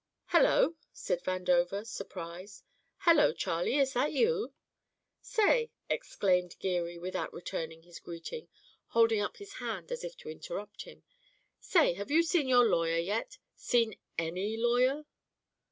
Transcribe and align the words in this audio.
"Hello!" 0.29 0.77
said 0.91 1.23
Vandover, 1.23 1.85
surprised. 1.85 2.63
"Hello, 3.01 3.31
Charlie! 3.31 3.77
is 3.77 3.93
that 3.93 4.11
you?" 4.11 4.51
"Say," 5.21 5.69
exclaimed 5.91 6.55
Geary 6.57 6.97
without 6.97 7.31
returning 7.31 7.83
his 7.83 7.99
greeting, 7.99 8.47
holding 8.87 9.21
up 9.21 9.37
his 9.37 9.53
hand 9.57 9.91
as 9.91 10.03
if 10.03 10.17
to 10.17 10.29
interrupt 10.31 10.85
him; 10.85 11.03
"say, 11.59 11.93
have 11.93 12.09
you 12.09 12.23
seen 12.23 12.47
your 12.47 12.65
lawyer 12.65 12.97
yet 12.97 13.37
seen 13.53 13.93
any 14.17 14.57
lawyer?" 14.57 15.05